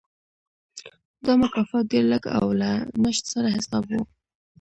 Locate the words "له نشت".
2.61-3.23